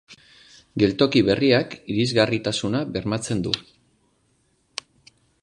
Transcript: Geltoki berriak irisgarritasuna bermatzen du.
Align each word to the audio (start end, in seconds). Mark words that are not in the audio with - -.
Geltoki 0.83 1.21
berriak 1.27 1.75
irisgarritasuna 1.95 2.81
bermatzen 2.97 3.45
du. 3.49 3.55